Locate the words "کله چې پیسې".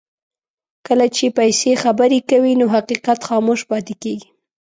0.87-1.71